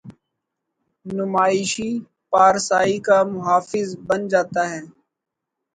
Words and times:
نمائشی 1.05 1.89
پارسائی 2.33 2.97
کا 3.07 3.17
محافظ 3.33 3.87
بن 4.07 4.21
جاتا 4.31 4.63
ہے۔ 4.71 4.81